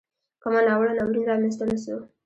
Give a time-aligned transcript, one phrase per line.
[0.41, 1.95] کومه ناوړه ناورین را مینځته نه سو.